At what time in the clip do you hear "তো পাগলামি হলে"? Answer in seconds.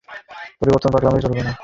0.83-1.23